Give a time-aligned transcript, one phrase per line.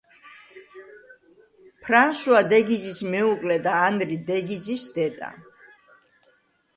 [1.83, 5.29] ფრანსუა დე გიზის მეუღლე და ანრი დე გიზის დედა.